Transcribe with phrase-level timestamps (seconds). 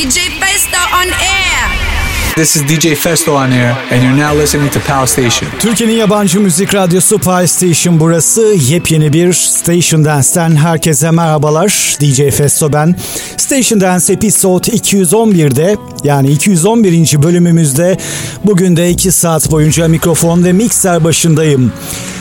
[0.00, 2.34] DJ Festo on air.
[2.34, 5.50] This is DJ Festo on air, and you're now listening to Pal Station.
[5.58, 8.56] Türkiye'nin yabancı müzik radyosu Pal Station burası.
[8.68, 11.96] Yepyeni bir Station Dance'ten herkese merhabalar.
[12.00, 12.96] DJ Festo ben.
[13.36, 17.22] Station Dance Episode 211'de yani 211.
[17.22, 17.96] bölümümüzde
[18.44, 21.72] bugün de 2 saat boyunca mikrofon ve mikser başındayım.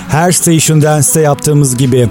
[0.10, 2.10] Her Station Dance'te yaptığımız gibi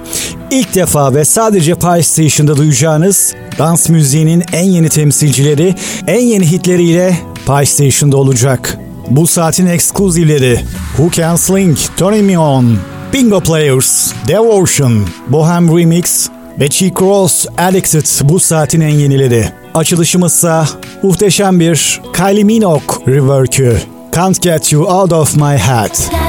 [0.50, 5.74] ilk defa ve sadece Pie Station'da duyacağınız dans müziğinin en yeni temsilcileri,
[6.06, 8.78] en yeni hitleriyle Pie Station'da olacak.
[9.10, 10.60] Bu saatin ekskluzivleri
[10.96, 12.78] Who Can Sling, Turning Me On,
[13.12, 16.28] Bingo Players, Devotion, Bohem Remix
[16.60, 19.48] ve Cheek Ross Addicted bu saatin en yenileri.
[19.74, 20.68] Açılışımızsa
[21.02, 23.76] muhteşem bir Kylie Minogue rework'ü
[24.14, 26.27] Can't Get You Out of My Head.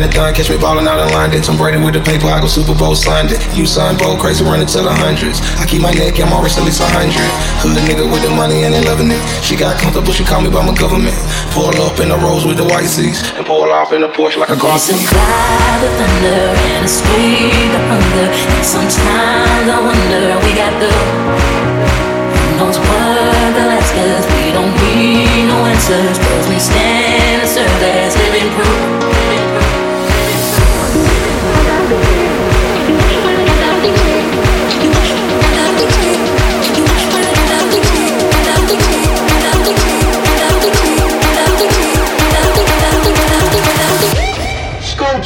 [0.00, 1.42] marathon, catch me ballin' out of London.
[1.42, 3.38] Tom Brady with the paper, I go Super Bowl signed it.
[3.54, 5.38] You sign bold, crazy running to the hundreds.
[5.60, 7.28] I keep my neck, I'm always at least a hundred.
[7.62, 9.22] Hood nigga with the money and they loving it.
[9.42, 11.14] She got comfortable, she call me by my government.
[11.54, 14.38] Pull up in the rose with the white seats and pull off in the Porsche
[14.38, 14.74] like a car.
[14.74, 16.42] There's a cloud thunder
[16.74, 18.28] and the scream of thunder.
[18.34, 21.54] And sometimes I wonder we got through
[22.58, 23.94] knows what the last.
[23.94, 26.18] We don't need no answers.
[26.18, 28.93] Cause we stand and serve as living proof.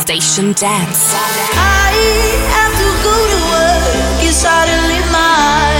[0.00, 1.12] Station Dance.
[1.12, 1.92] I
[2.56, 4.24] have to go to work.
[4.24, 5.76] You suddenly my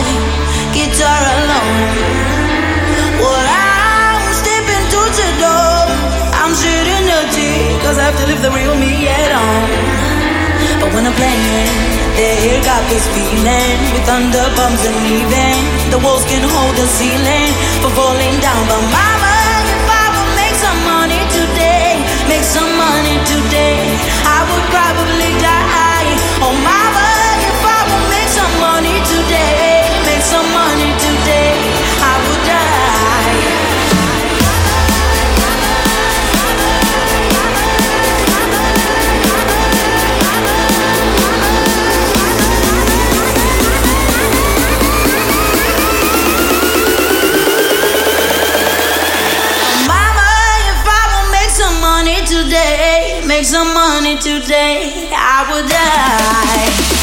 [0.77, 1.97] guitar alone.
[3.17, 5.83] Well, I'm stepping to the door.
[6.37, 7.37] I'm shooting a G,
[7.81, 9.73] cause I have to leave the real me at home.
[10.85, 11.75] But when I'm playing,
[12.15, 15.59] they here got this feeling with thunder bombs and leaving.
[15.91, 17.51] The walls can hold the ceiling
[17.81, 19.20] for falling down, but my
[22.39, 23.01] some money
[53.41, 57.00] make some money today, I would die.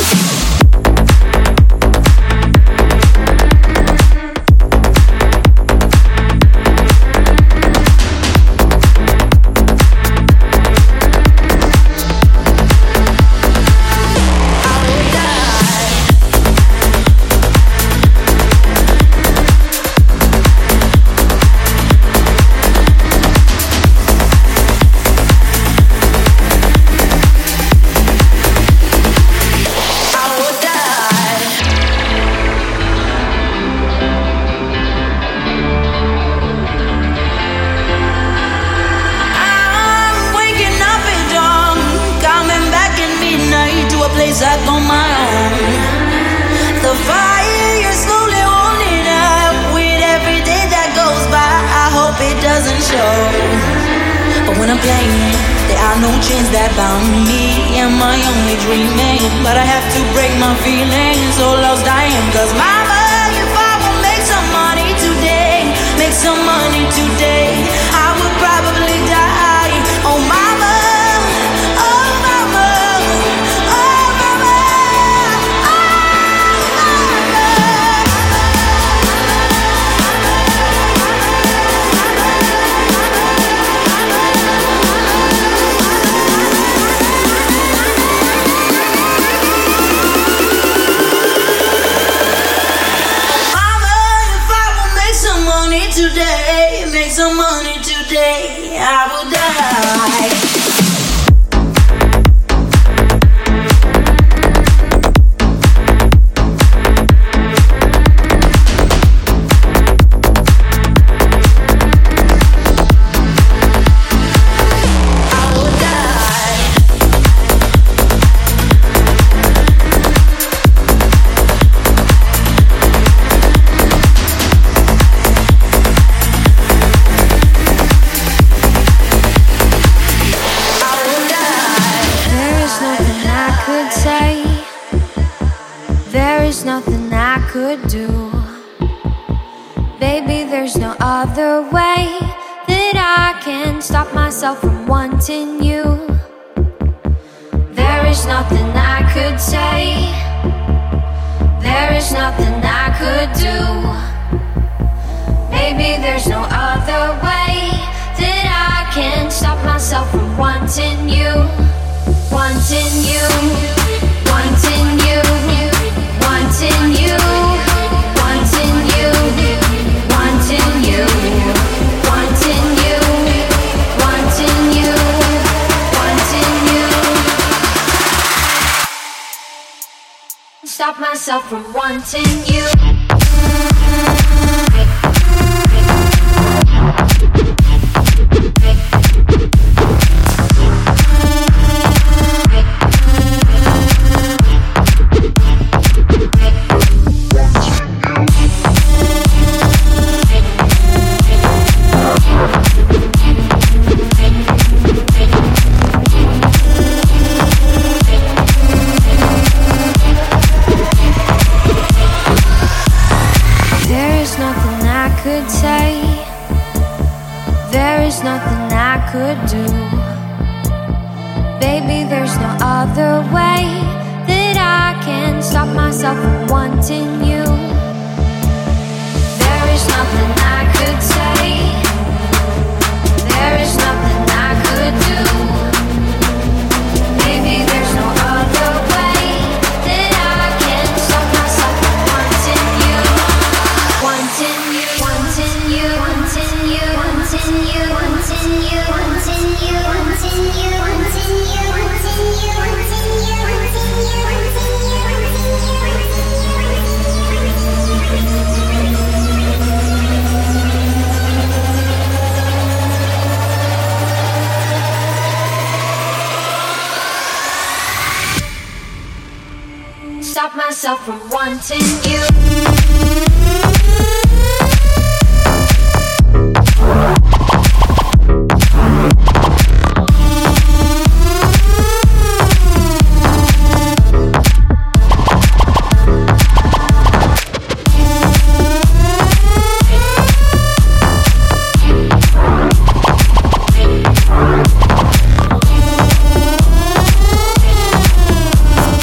[180.77, 183.66] stop myself from wanting you.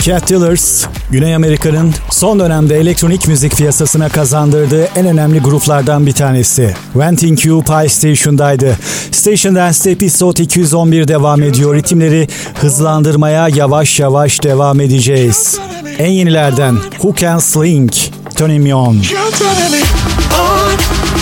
[0.05, 6.75] Cat Dealers, Güney Amerika'nın son dönemde elektronik müzik piyasasına kazandırdığı en önemli gruplardan bir tanesi.
[6.97, 8.79] Venting Q Pie Station'daydı.
[9.11, 11.75] Station Dance'de Episode 211 devam ediyor.
[11.75, 15.59] Ritimleri hızlandırmaya yavaş yavaş devam edeceğiz.
[15.99, 17.93] En yenilerden Who Can Sling,
[18.37, 18.81] Tony Mion.
[18.81, 19.03] On,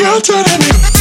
[0.00, 0.99] You're turning me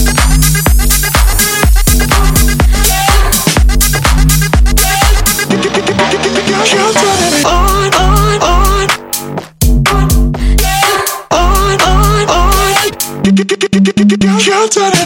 [14.68, 14.99] Delta.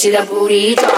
[0.00, 0.89] vestida bonita.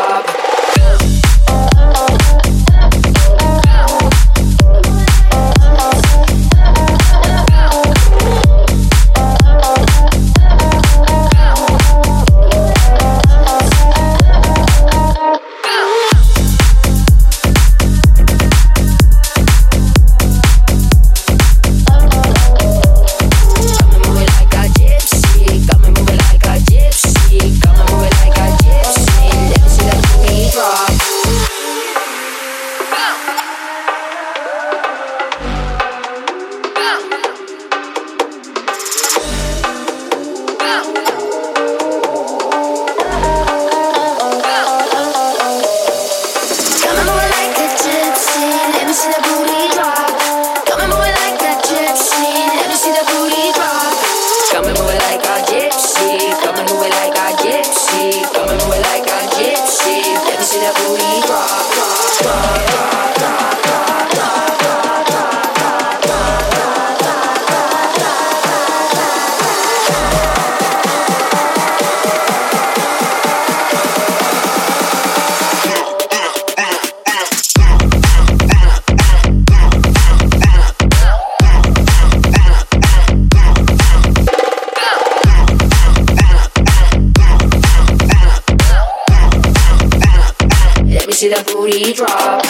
[91.73, 92.43] we drop.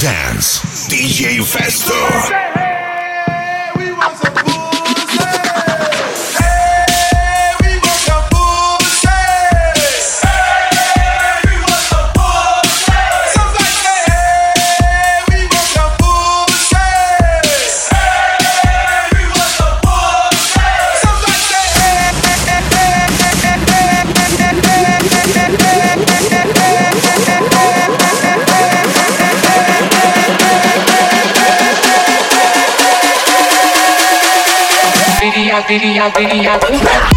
[0.00, 1.95] Dance DJ Festo.
[35.78, 37.15] video, video, video.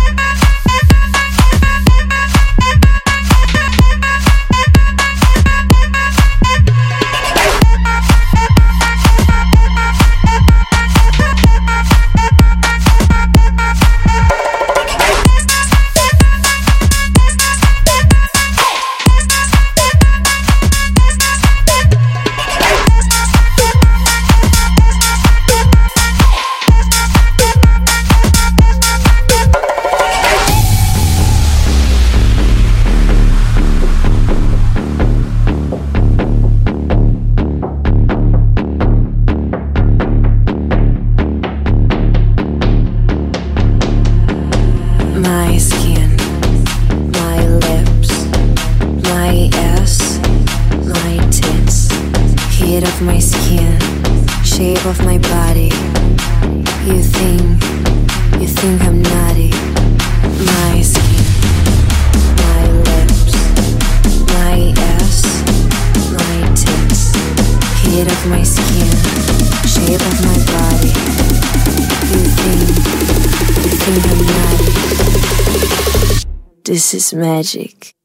[77.20, 77.96] magic,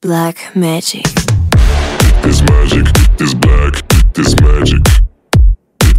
[0.00, 1.04] black magic.
[2.22, 2.86] This magic,
[3.18, 3.74] this black,
[4.14, 4.82] this magic.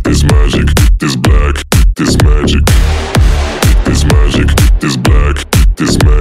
[0.03, 1.55] This magic, this black,
[1.95, 2.65] this magic.
[3.85, 6.12] This magic, this black, this magic.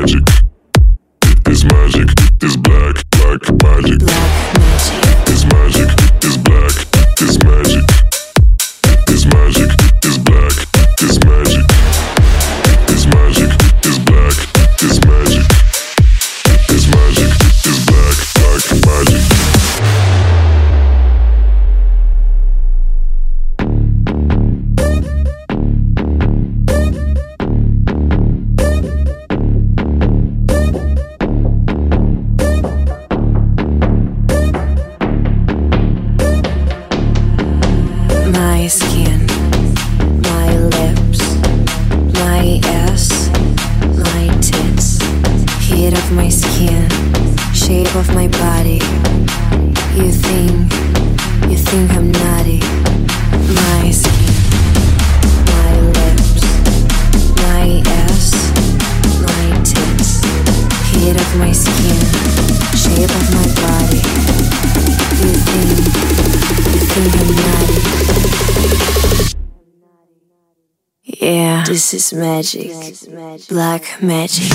[71.92, 73.48] This is magic.
[73.50, 74.48] Black magic.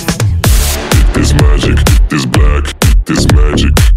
[1.14, 1.78] This magic.
[2.10, 3.06] This black.
[3.06, 3.97] This magic.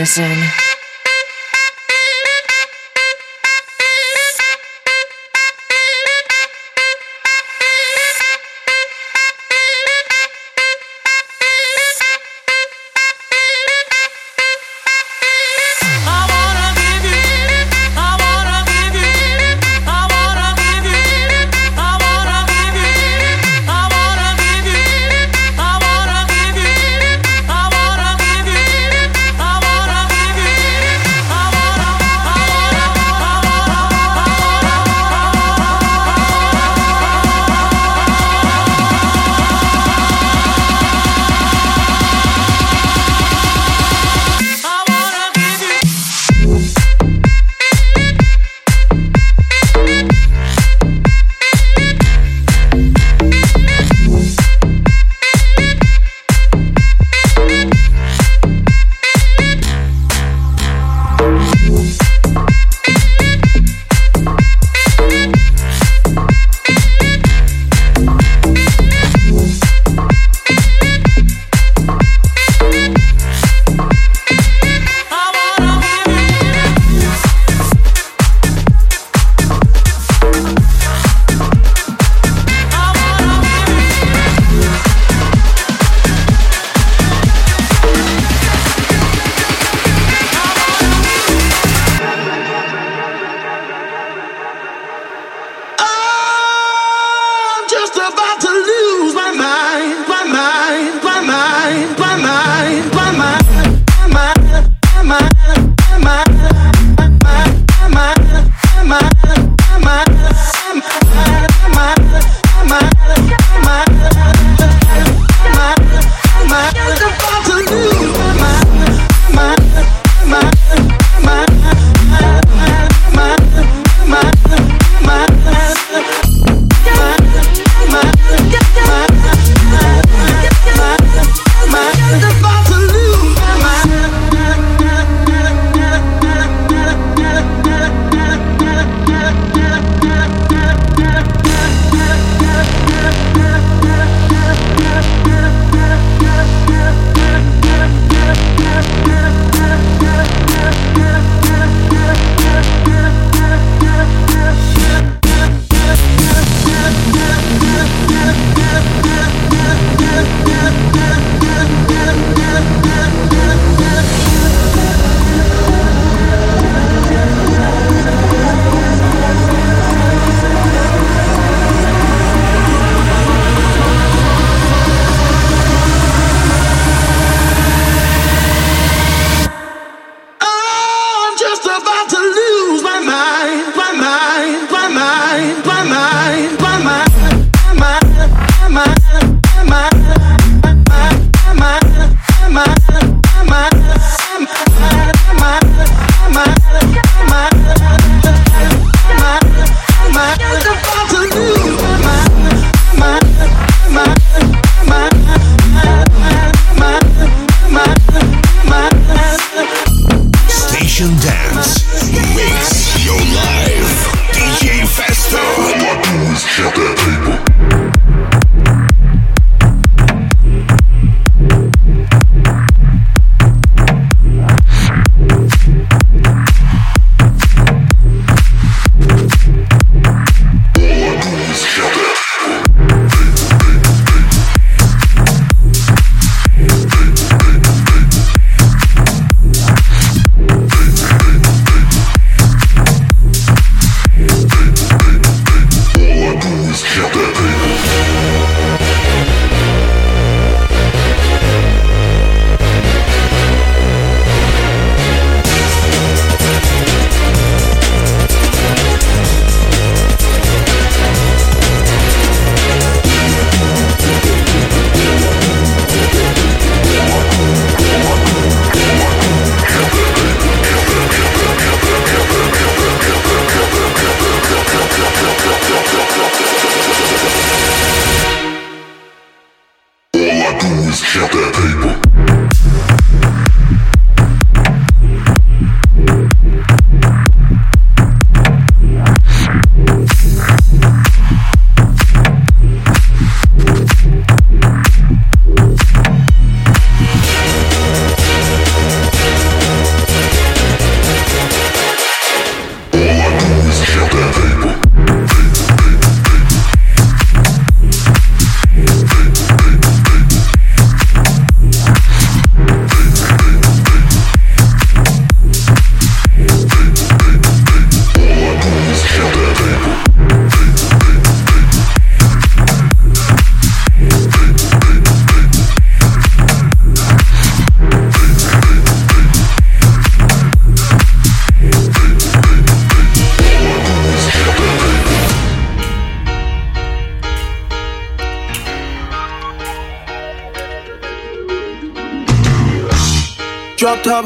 [0.00, 0.69] Listen.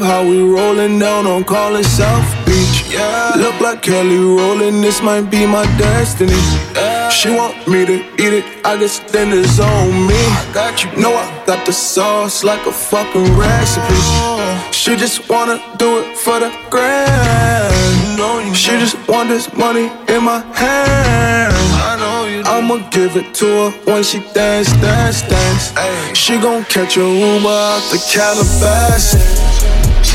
[0.01, 2.91] How we rollin' down on call it South Beach.
[2.91, 3.33] Yeah.
[3.37, 6.33] Look like Kelly rollin', this might be my destiny.
[7.09, 10.15] She want me to eat it, I guess then it's on me.
[10.15, 10.91] I got you.
[11.01, 13.95] Know I got the sauce like a fucking recipe.
[14.71, 18.55] She just wanna do it for the grand.
[18.55, 21.53] She just want this money in my hand.
[22.45, 25.73] I'ma give it to her when she dance, dance, dance.
[26.17, 29.54] She gon' catch a Uber out the Calabasas.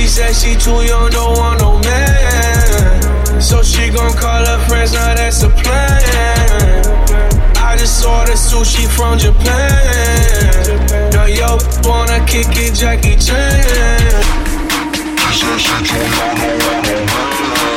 [0.00, 3.38] She said she too young, don't want no man.
[3.38, 6.00] So she gon' call her friends, now that's a plan.
[7.56, 9.52] I just ordered sushi from Japan.
[11.12, 13.60] Now yo wanna kick it, Jackie Chan.
[15.20, 17.68] She said she too young, don't want no man.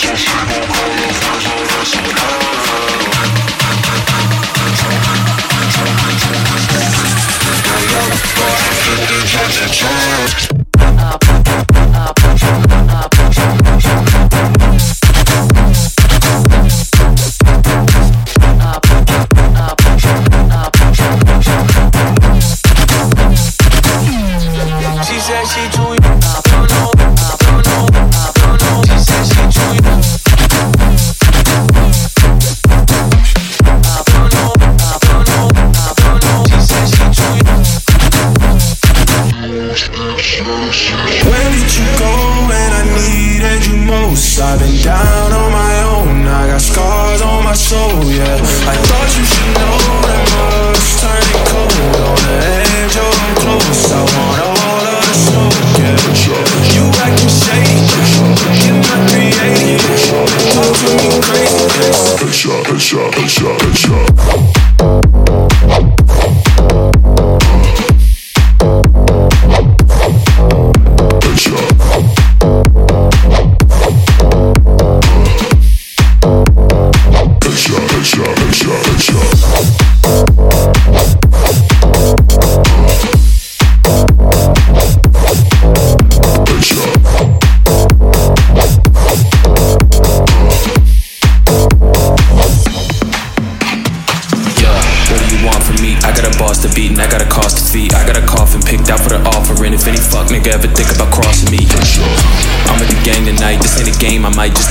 [0.00, 2.48] So she gon' call her friends, now that's a plan.
[10.38, 10.57] She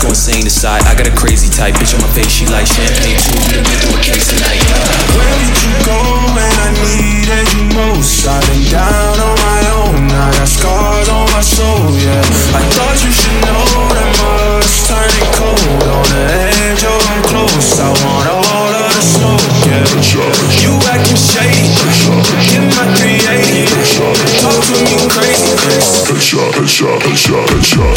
[0.07, 0.81] I might just go insane aside.
[0.87, 3.35] I got a crazy type, bitch on my face, she like champagne too.
[3.43, 4.63] We done through a case tonight.
[5.11, 5.99] Where did you go
[6.31, 8.23] when I needed you most?
[8.23, 12.23] I've been down on my own, I got scars on my soul, yeah.
[12.55, 13.67] I thought you should know
[13.99, 16.23] that much, turning cold on the
[16.55, 17.75] edge of my close.
[17.75, 19.83] I want all of the smoke, yeah.
[20.63, 21.67] You acting shady,
[22.47, 23.67] get my 380.
[24.39, 26.07] Talk to me crazy, crazy.
[26.07, 27.96] Headshot, headshot, headshot, headshot.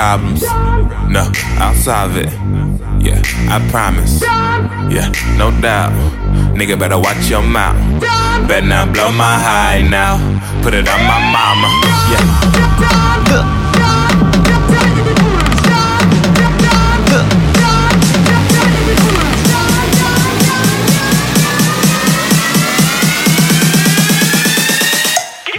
[0.00, 0.42] Problems.
[1.12, 1.30] No,
[1.60, 2.32] I'll solve it.
[3.04, 3.20] Yeah,
[3.54, 4.22] I promise.
[4.22, 5.92] Yeah, no doubt.
[6.56, 8.00] Nigga better watch your mouth.
[8.48, 10.16] Better not blow my high now.
[10.62, 11.68] Put it on my mama.
[12.12, 12.24] Yeah.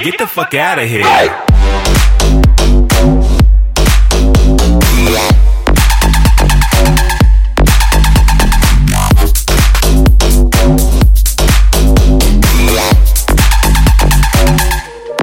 [0.04, 1.51] Get the fuck out of here.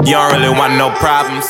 [0.08, 1.44] You don't really want no problems.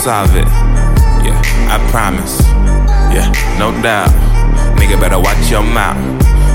[0.00, 0.48] Solve it.
[1.20, 1.36] Yeah,
[1.68, 2.40] I promise.
[3.12, 3.28] Yeah,
[3.60, 4.08] no doubt.
[4.80, 6.00] Nigga better watch your mouth.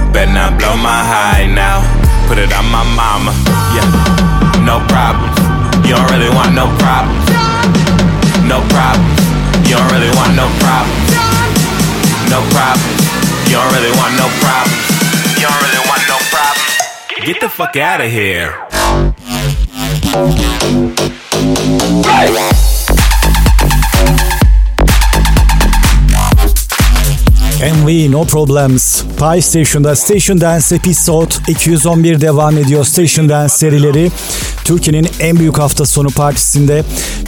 [0.09, 1.85] Better not blow my high now.
[2.25, 3.37] Put it on my mama.
[3.77, 3.85] Yeah,
[4.65, 5.37] no problems.
[5.85, 7.21] You don't really want no problems.
[8.49, 9.13] No problems.
[9.69, 11.05] You don't really want no problems.
[12.33, 12.97] No problems.
[13.45, 14.89] You don't really want no problems.
[15.37, 16.73] You don't really want no problems.
[17.21, 18.57] Get the fuck out of here.
[27.65, 34.11] MV No Problems Pie Station'da Station Dance Episode 211 devam ediyor Station Dance serileri.
[34.65, 36.83] Türkiye'nin en büyük hafta sonu partisinde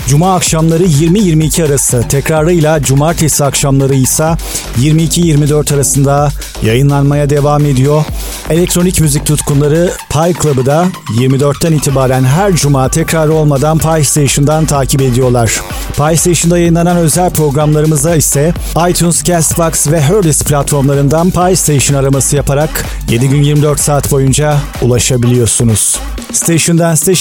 [0.07, 4.35] Cuma akşamları 20-22 arası tekrarıyla Cumartesi akşamları ise
[4.79, 6.29] 22-24 arasında
[6.63, 8.03] yayınlanmaya devam ediyor.
[8.49, 10.87] Elektronik müzik tutkunları Pie Club'ı da
[11.19, 15.61] 24'ten itibaren her cuma tekrar olmadan Pie Station'dan takip ediyorlar.
[15.97, 18.53] Pie Station'da yayınlanan özel programlarımıza ise
[18.89, 25.99] iTunes, Castbox ve Herdis platformlarından Pie Station araması yaparak 7 gün 24 saat boyunca ulaşabiliyorsunuz.
[26.31, 27.15] Station Dance'te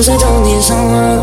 [0.00, 1.19] want, cause I don't need someone's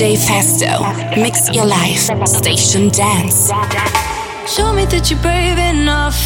[0.00, 0.80] DJ Festo.
[1.14, 2.08] Mix your life.
[2.26, 3.50] Station Dance.
[4.46, 6.16] Show me that you're brave enough.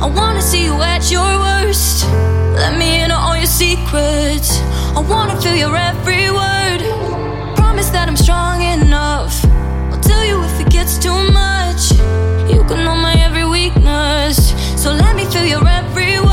[0.00, 2.06] I wanna see you at your worst.
[2.56, 4.62] Let me in on all your secrets.
[4.96, 6.80] I wanna feel your every word.
[7.54, 9.44] Promise that I'm strong enough.
[9.92, 11.90] I'll tell you if it gets too much.
[12.50, 14.54] You can know my every weakness.
[14.82, 16.31] So let me feel your every word.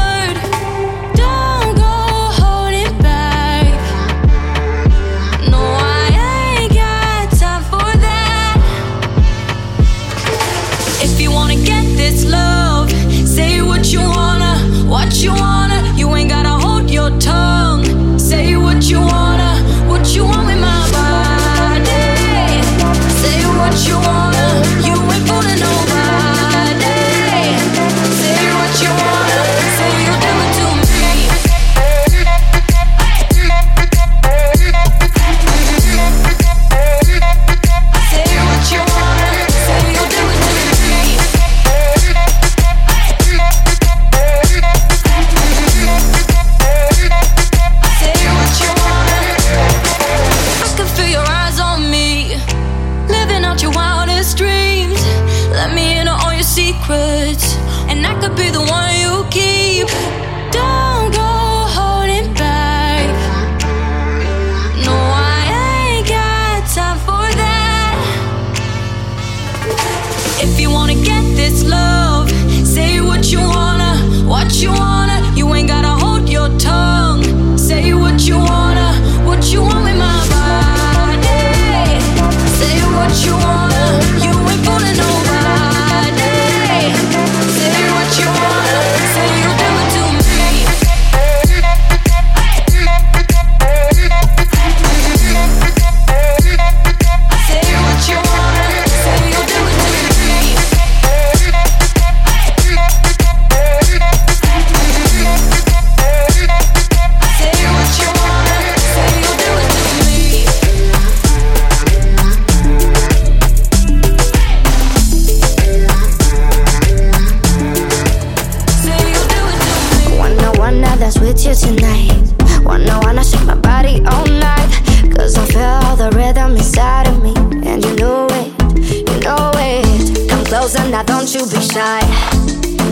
[131.31, 131.99] Don't you be shy.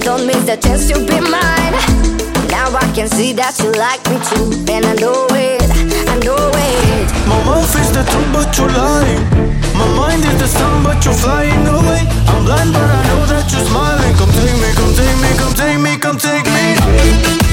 [0.01, 1.73] Don't miss the chance to be mine.
[2.49, 4.53] Now I can see that you like me too.
[4.71, 5.63] And I know it,
[6.05, 7.07] I know it.
[7.25, 9.23] My mouth is the truth, but you're lying.
[9.73, 12.05] My mind is the sun, but you're flying away.
[12.29, 14.13] I'm blind, but I know that you're smiling.
[14.17, 17.46] Come take me, come take me, come take me, come take me.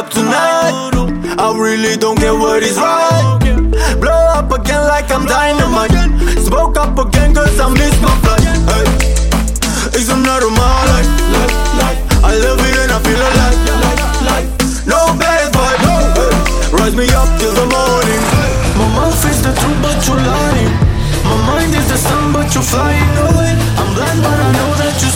[0.00, 0.72] up tonight.
[1.36, 3.36] I really don't get what is right.
[4.00, 5.92] Blow up again like I'm dynamite.
[6.40, 8.40] Spoke up again cause I missed my flight.
[8.70, 8.88] Hey,
[9.92, 12.00] it's another my life.
[12.24, 13.58] I love it and I feel alive.
[14.88, 15.82] No bad vibe.
[16.16, 16.32] Hey,
[16.72, 18.22] rise me up till the morning.
[18.80, 20.72] My mouth is the truth, but you're lying.
[21.28, 23.52] My mind is the sun, but you're flying away.
[23.76, 25.09] I'm blind, but I know that you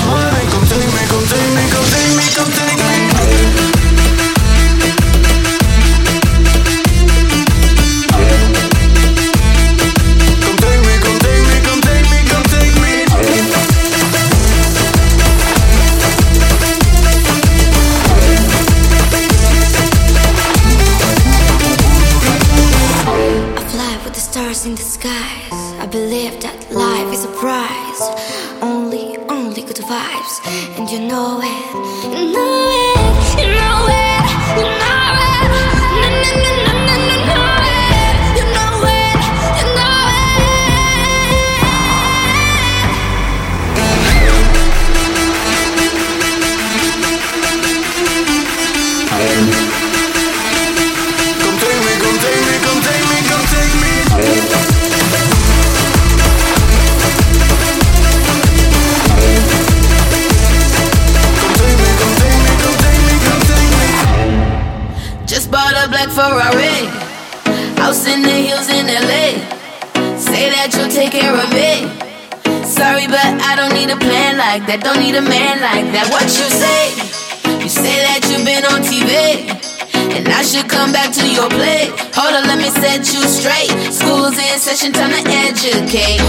[84.93, 86.24] time to educate.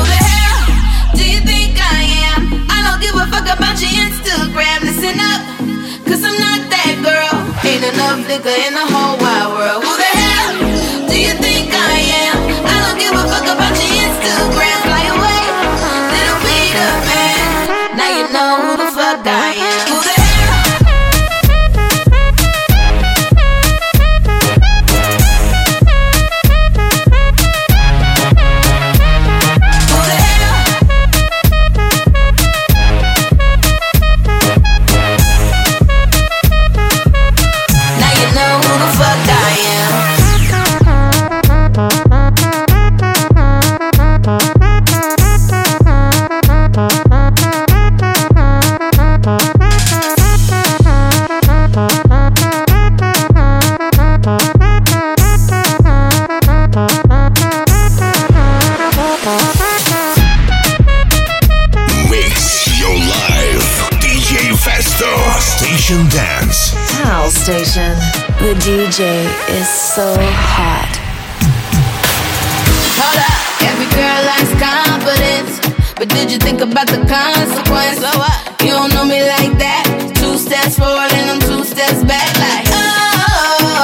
[76.07, 77.99] but did you think about the consequence?
[77.99, 78.61] So what?
[78.61, 79.85] You don't know me like that.
[80.15, 82.65] Two steps forward and I'm two steps back, like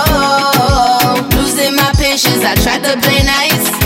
[0.03, 2.43] oh, losing my patience.
[2.43, 3.80] I tried to play nice.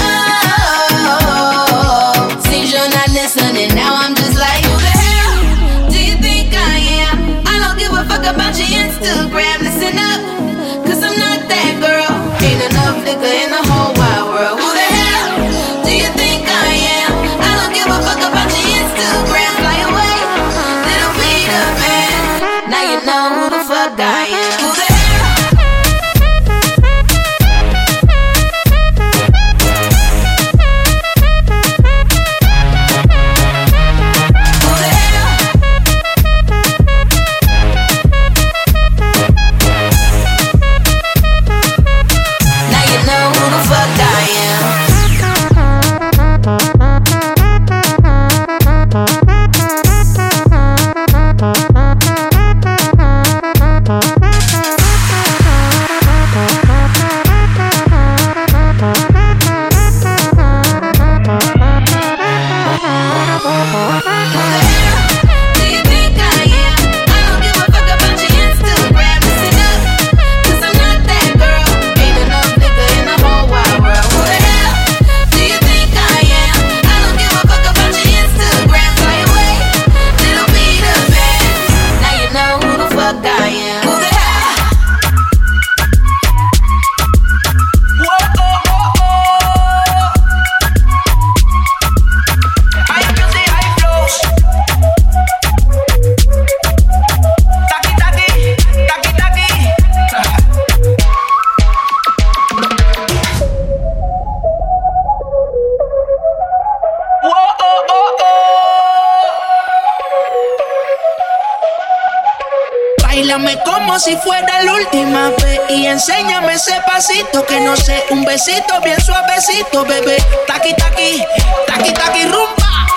[116.95, 120.15] que no sé, un besito bien suavecito, bebé.
[120.47, 121.21] Taqui, taqui,
[121.67, 122.87] taqui, taqui, rumba.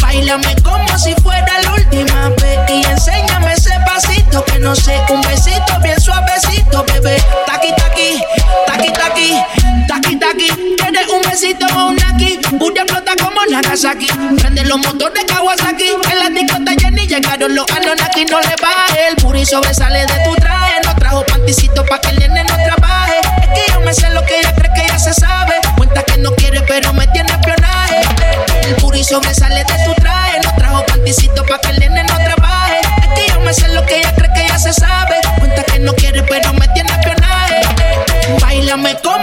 [0.00, 5.20] Bailame como si fuera la última vez y enséñame ese pasito que no sé, un
[5.22, 7.22] besito bien suavecito, bebé.
[7.46, 8.20] Taqui, taqui,
[8.66, 9.40] taqui, taqui,
[9.86, 10.76] taqui, taqui.
[10.78, 14.08] Tienes un besito o un aquí, puta explota como Nagasaki.
[14.74, 15.84] Los motores Kawasaki.
[16.10, 18.24] En la discota Jenny llegaron los Alonaki.
[18.24, 19.08] No le baje.
[19.08, 20.80] El puri sobresale de tu traje.
[20.84, 23.20] No trajo panticito pa' que el nene no trabaje.
[23.42, 25.60] Es que yo me sé lo que ella cree que ya se sabe.
[25.76, 28.00] Cuenta que no quiere, pero me tiene espionaje.
[28.66, 29.63] El puri sobresale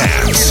[0.00, 0.49] Dance.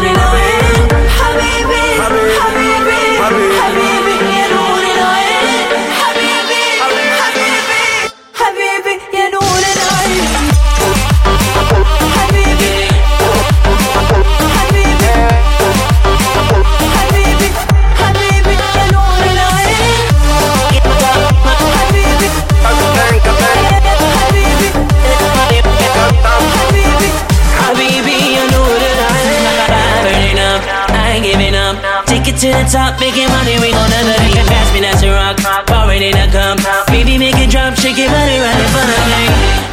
[32.37, 34.37] to the top, making money, we gon' never leave.
[34.37, 36.85] it me, that's a rock, borrowed in a compound.
[36.87, 39.21] Baby, make it drop, shake it, money right in front of me.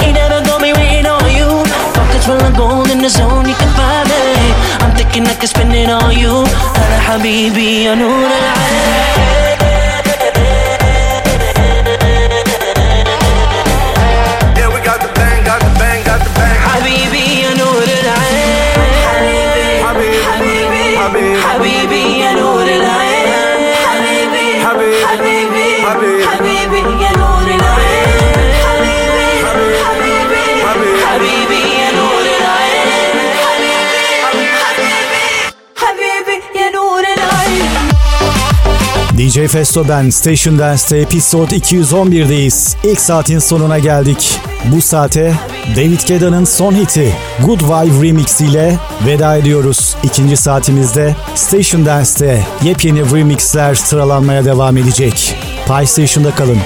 [0.01, 1.49] Ain't never gonna be waiting on you.
[1.93, 4.25] Pockets full of gold in the zone, you can find me.
[4.81, 6.49] I'm thinking I can spend it on you.
[6.81, 9.64] Hala habibi, I know that I
[39.35, 42.76] DJ Festo ben Station Dance'te episode 211'deyiz.
[42.85, 44.41] İlk saatin sonuna geldik.
[44.64, 45.35] Bu saate
[45.76, 47.12] David Guetta'nın son hiti
[47.45, 49.97] Good Vibe Remix ile veda ediyoruz.
[50.03, 55.37] İkinci saatimizde Station Dance'te yepyeni remixler sıralanmaya devam edecek.
[55.66, 56.59] Pay Station'da kalın.